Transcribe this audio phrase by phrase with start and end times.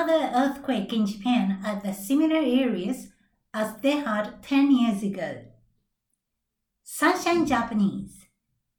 [0.00, 3.08] another earthquake in Japan at the similar areas
[3.52, 5.42] as they had 10 years ago.
[6.82, 8.26] Sunshine Japanese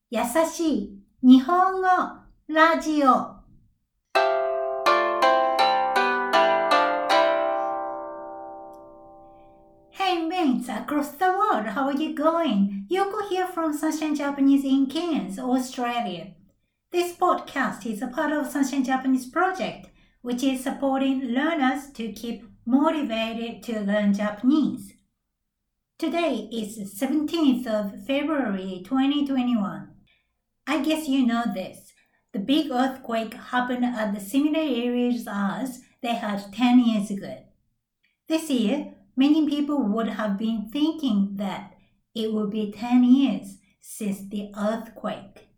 [0.09, 1.88] 優しい日本語
[2.47, 3.38] ラジオ
[9.91, 12.88] Hey mates across the world, how are you going?
[12.89, 16.34] Yoko here from Sunshine Japanese in Cairns, Australia.
[16.91, 19.89] This podcast is a part of Sunshine Japanese project,
[20.23, 24.95] which is supporting learners to keep motivated to learn Japanese.
[25.98, 29.88] Today is 17th of February 2021.
[30.66, 31.93] I guess you know this.
[32.32, 37.45] The big earthquake happened at the similar areas as they had 10 years ago.
[38.29, 41.74] This year, many people would have been thinking that
[42.15, 45.48] it would be 10 years since the earthquake.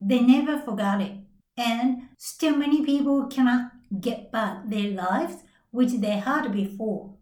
[0.00, 1.18] They never forgot it,
[1.57, 7.15] and still many people cannot get back their lives which they had before.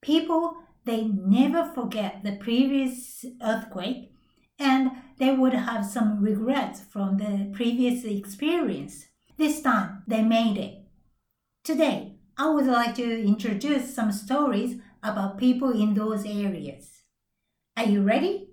[0.00, 4.12] People, they never forget the previous earthquake
[4.58, 9.06] and they would have some regrets from the previous experience.
[9.36, 10.84] This time, they made it.
[11.64, 16.90] Today, I would like to introduce some stories about people in those areas.
[17.76, 18.48] Are you ready?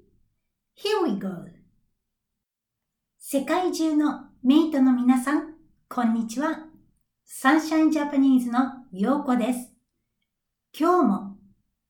[0.73, 1.45] Here we go.
[3.22, 5.55] 世界中の メイトの皆さん、
[5.89, 6.67] こんにちは。
[7.25, 9.73] サンシャインジャパニーズのヨーコです。
[10.78, 11.37] 今日も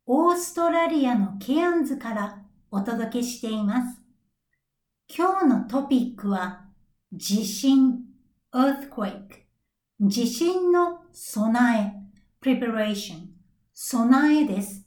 [0.07, 2.39] オーストラリアのケアンズから
[2.71, 4.01] お届けしています。
[5.09, 6.67] 今日のトピックは
[7.13, 8.05] 地震
[8.53, 9.25] earthquake
[10.01, 11.93] 地震の備
[12.41, 13.31] え preparation
[13.73, 14.87] 備えです。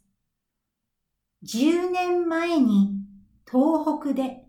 [1.44, 2.94] 10年前に
[3.46, 4.46] 東北で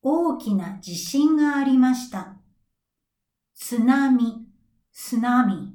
[0.00, 2.35] 大きな地震がありました。
[3.58, 4.46] 津波、
[4.92, 5.74] 津波。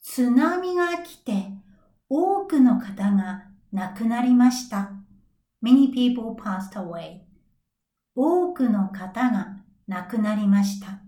[0.00, 1.52] 津波が来て
[2.08, 4.92] 多くの方が亡くなりました。
[5.62, 7.20] Many people passed away.
[8.14, 11.02] 多くの方が亡くなりました。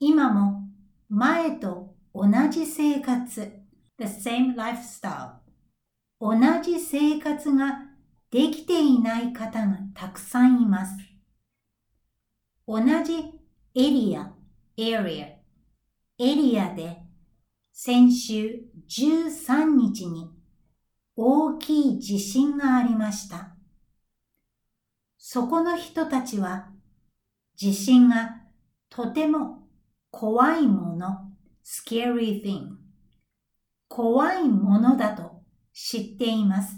[0.00, 0.68] 今も
[1.08, 3.52] 前と同じ生活
[3.98, 5.34] the same lifestyle
[6.20, 7.82] 同じ生活が
[8.32, 10.96] できていない方がたくさんいます。
[12.66, 13.40] 同じ
[13.72, 14.32] エリア、
[14.80, 15.36] area、
[16.18, 16.98] エリアで
[17.72, 20.30] 先週13日に
[21.16, 23.56] 大きい地震がありました。
[25.18, 26.68] そこの人たちは
[27.56, 28.40] 地震が
[28.88, 29.68] とても
[30.10, 31.30] 怖いもの、
[31.64, 32.80] scary thing
[33.88, 35.42] 怖いものだと
[35.72, 36.76] 知っています。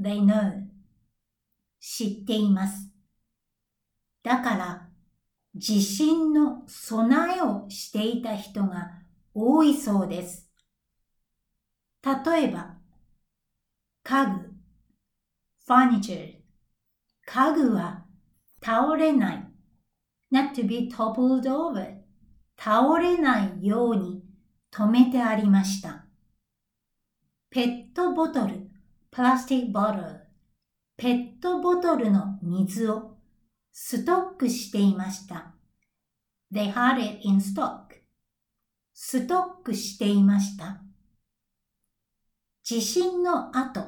[0.00, 0.62] They know
[1.80, 2.90] 知っています。
[4.22, 4.87] だから、
[5.58, 8.92] 地震の備えをしていた人が
[9.34, 10.48] 多いそうです。
[12.04, 12.76] 例えば、
[14.04, 14.54] 家具、
[15.66, 16.36] furniture。
[17.26, 18.06] 家具は
[18.62, 19.48] 倒れない。
[20.32, 21.98] not to be toppled over。
[22.56, 24.22] 倒れないように
[24.70, 26.06] 止めてありました。
[27.50, 28.70] ペットボトル、
[29.10, 30.20] プラスティックボトル。
[30.96, 33.17] ペットボトルの水を
[33.80, 35.54] ストックしていました。
[36.52, 37.94] They had it in stock.
[38.92, 40.82] ストックしていました。
[42.64, 43.82] 地震の後、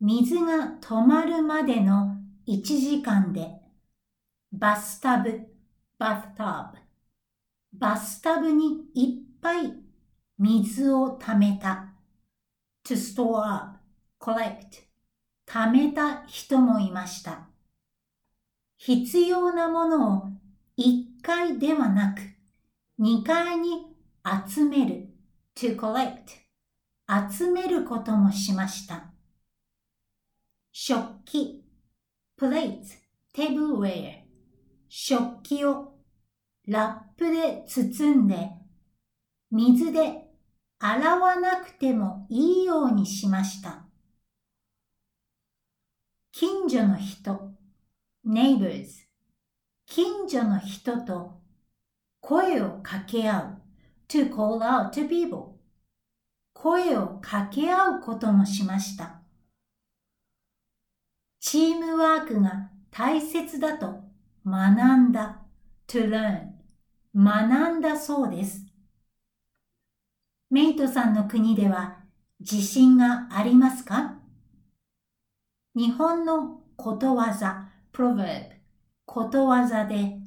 [0.00, 2.16] 水が止まるまでの
[2.48, 3.52] 1時間で
[4.52, 5.46] バスタブ、
[5.96, 9.72] バスタブ、バスタブにいっぱい
[10.36, 11.94] 水を溜めた。
[12.84, 13.78] to store up,
[14.20, 14.82] collect
[15.46, 17.53] 貯めた人もいました。
[18.86, 20.22] 必要なものを
[20.76, 22.20] 1階ではなく
[23.00, 23.96] 2階に
[24.46, 25.08] 集める。
[25.56, 26.14] To collect
[27.30, 29.10] 集めることもしました。
[30.70, 31.64] 食器。
[32.38, 32.98] plates,
[33.34, 34.24] tableware
[34.90, 35.94] 食器を。
[36.66, 38.50] ラップで包んで。
[39.50, 40.28] 水で。
[40.78, 43.86] 洗わなくてもいいようにしました。
[46.32, 47.53] 近所の人。
[48.26, 49.06] Neighbors.
[49.86, 51.40] 近所の人と
[52.20, 53.60] 声を掛け合う。
[54.08, 55.58] to call out to people.
[56.52, 59.20] 声を掛け合うこともしました。
[61.40, 64.04] チームワークが大切だと
[64.46, 65.42] 学んだ。
[65.86, 66.52] to learn.
[67.14, 68.64] 学んだそうです。
[70.50, 71.98] メイトさんの国では
[72.40, 74.18] 自信がありますか？
[75.74, 78.50] 日本のことわざ、proverb、
[79.06, 80.18] ことわざで、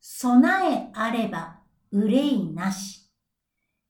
[0.00, 1.60] 備えあれば
[1.92, 3.08] 憂いなし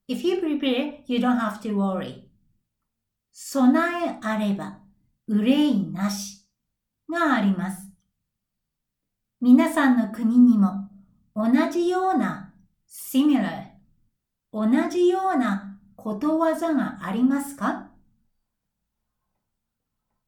[0.08, 2.24] If you prepare, you don't have to worry.
[3.32, 4.80] 備えあれば
[5.26, 6.46] 憂いなし
[7.08, 7.88] があります。
[9.40, 10.90] 皆さんの国にも
[11.34, 12.52] 同じような
[12.86, 13.68] similar
[14.52, 17.88] 同じようなことわざがありますか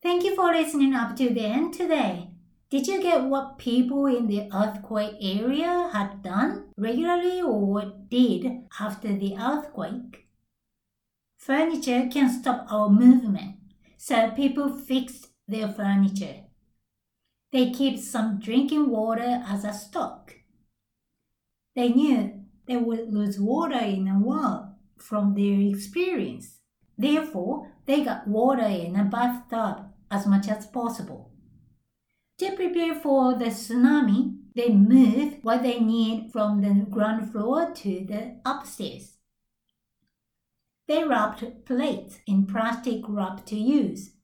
[0.02, 2.31] Thank you for listening up to the end today.
[2.72, 9.14] Did you get what people in the earthquake area had done regularly or did after
[9.14, 10.26] the earthquake?
[11.36, 13.56] Furniture can stop our movement,
[13.98, 16.44] so people fixed their furniture.
[17.50, 20.36] They keep some drinking water as a stock.
[21.76, 26.60] They knew they would lose water in a while from their experience.
[26.96, 31.31] Therefore, they got water in a bathtub as much as possible.
[32.42, 38.04] To prepare for the tsunami, they move what they need from the ground floor to
[38.04, 39.18] the upstairs.
[40.88, 44.14] They wrapped plates in plastic wrap to use.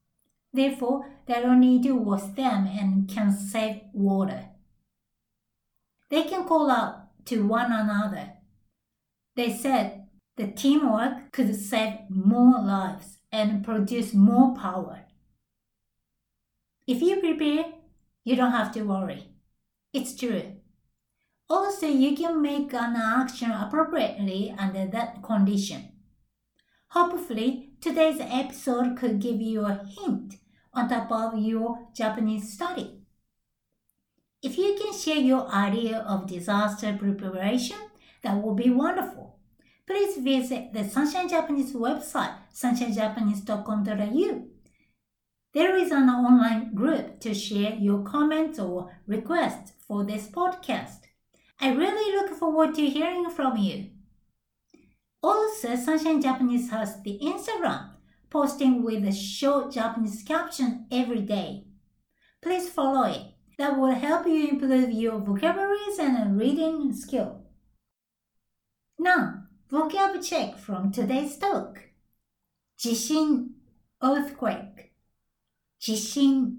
[0.52, 4.48] Therefore, they don't need to wash them and can save water.
[6.10, 8.32] They can call out to one another.
[9.36, 15.04] They said the teamwork could save more lives and produce more power.
[16.84, 17.74] If you prepare,
[18.24, 19.28] you don't have to worry.
[19.92, 20.56] It's true.
[21.48, 25.92] Also, you can make an action appropriately under that condition.
[26.88, 30.34] Hopefully, today's episode could give you a hint
[30.74, 33.00] on top of your Japanese study.
[34.42, 37.78] If you can share your idea of disaster preparation,
[38.22, 39.38] that would be wonderful.
[39.86, 44.47] Please visit the Sunshine Japanese website, sunshinejapanese.com.au.
[45.54, 51.00] There is an online group to share your comments or requests for this podcast.
[51.60, 53.90] I really look forward to hearing from you.
[55.22, 57.90] Also, Sunshine Japanese has the Instagram,
[58.30, 61.64] posting with a short Japanese caption every day.
[62.42, 63.22] Please follow it
[63.58, 67.42] that will help you improve your vocabularies and reading skill.
[68.98, 71.78] Now, vocab check from today's talk.
[72.76, 73.56] 地震
[73.98, 74.87] earthquake
[75.78, 76.58] 地震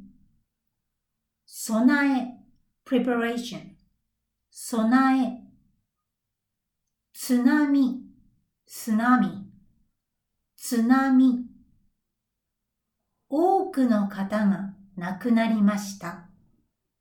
[1.45, 2.39] 備え
[2.86, 3.75] preparation
[4.50, 5.44] 備え
[7.13, 8.01] 津波
[8.66, 9.45] 津波
[10.56, 11.45] 津波
[13.27, 16.30] 多くの方が亡くなりました。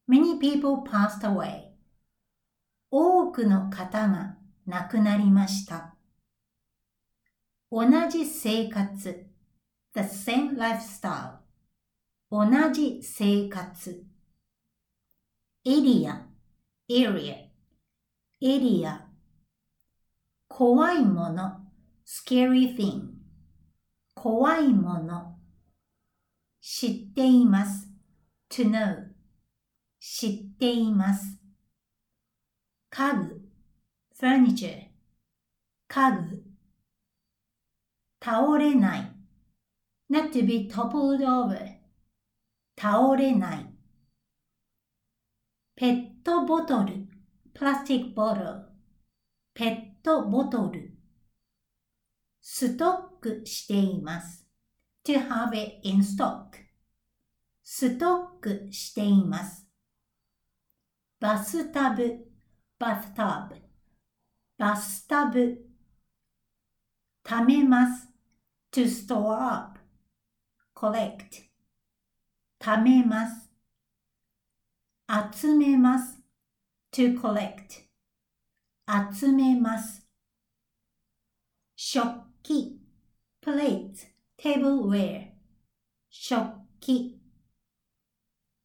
[0.09, 1.70] Many people passed away.
[2.91, 4.37] 多くの方が
[4.67, 5.94] 亡くなりました。
[7.70, 9.26] 同じ生活
[9.94, 11.47] the same lifestyle
[12.30, 14.04] 同じ生活
[15.64, 16.26] エリア
[16.88, 17.48] area
[18.40, 19.06] エリア
[20.48, 21.60] 怖いもの
[22.06, 23.02] scary thing
[24.14, 25.38] 怖いもの
[26.60, 27.88] 知っています
[28.50, 29.08] to know
[30.00, 31.38] 知っています。
[32.90, 33.48] 家具
[34.19, 34.88] furniture
[35.86, 36.42] 家具
[38.20, 39.12] 倒れない
[40.10, 41.77] not to be toppled over
[42.78, 43.66] 倒れない。
[45.75, 47.08] ペットボトル。
[47.54, 48.66] plastic bottle
[49.52, 49.64] ペ
[50.00, 50.94] ットボトル。
[52.41, 54.46] ストックしています。
[55.05, 56.69] To have it in stock
[57.64, 59.67] ストックしています。
[61.20, 62.26] バスタブ、
[62.79, 63.56] バスタブ、
[64.56, 65.58] バスタブ、
[67.24, 68.08] 貯めます、
[68.72, 69.81] to store up,
[70.74, 71.47] collect,
[72.60, 73.50] 貯めます、
[75.41, 76.20] 集めます、
[76.93, 77.86] to collect,
[79.15, 80.06] 集めます、
[81.77, 82.06] 食
[82.43, 82.81] 器、
[83.43, 83.94] plate,
[84.36, 85.32] tableware,
[86.10, 87.20] 食器、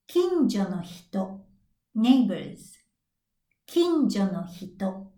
[0.08, 1.44] 近所の人、
[1.96, 2.58] neighbors
[3.68, 5.12] 近所の人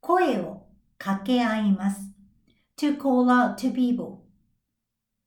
[0.00, 0.66] 声を
[0.98, 2.00] 掛け合います
[2.76, 4.18] to call out to people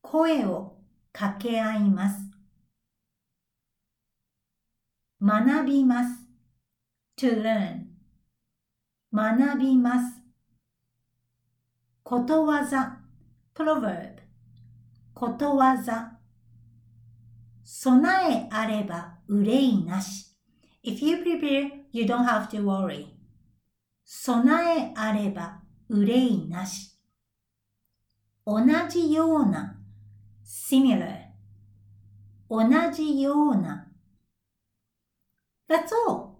[0.04, 0.75] 声を
[1.18, 2.18] 掛け合います。
[5.22, 6.28] 学びます。
[7.18, 7.86] to learn
[9.14, 10.22] 学びます。
[12.04, 13.00] ことわざ。
[13.56, 14.18] proverb
[15.14, 16.20] ことわざ。
[17.64, 20.36] 備えあれば憂いなし。
[20.84, 23.08] If you prepare, you don't have to worry.
[24.04, 27.00] 備えあれば憂いなし。
[28.46, 29.75] 同じような
[30.46, 31.26] similar
[32.50, 33.88] 同じような
[35.68, 36.36] That's all!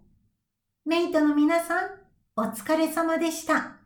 [0.86, 1.90] メイトの皆さん、
[2.36, 3.78] お疲れ様でした。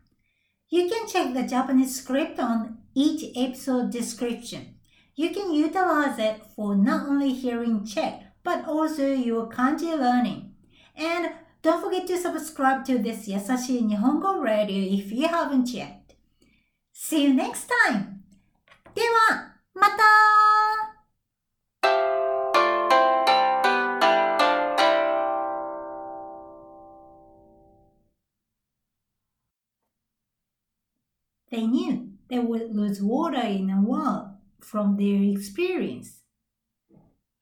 [0.69, 4.73] You can check the Japanese script on each episode description.
[5.15, 10.51] You can utilize it for not only hearing check, but also your kanji learning.
[10.97, 16.15] And don't forget to subscribe to this Yasashi Nihongo Radio if you haven't yet.
[16.91, 18.18] See you next time!
[19.79, 20.03] また
[31.51, 36.18] They knew they would lose water in a while from their experience.